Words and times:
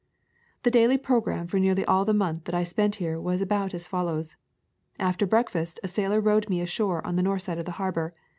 The 0.63 0.71
daily 0.71 0.97
programme 0.97 1.45
for 1.45 1.59
nearly 1.59 1.85
all 1.85 2.05
the 2.05 2.11
month 2.15 2.45
that 2.45 2.55
I 2.55 2.63
spent 2.63 2.95
here 2.95 3.21
was 3.21 3.39
about 3.39 3.71
as 3.75 3.87
follows: 3.87 4.35
After 4.97 5.27
breakfast 5.27 5.79
a 5.83 5.87
sailor 5.87 6.19
rowed 6.19 6.49
me 6.49 6.59
ashore 6.59 7.05
on 7.05 7.17
the 7.17 7.21
north 7.21 7.43
side 7.43 7.59
of 7.59 7.65
the 7.65 7.73
harbor. 7.77 8.15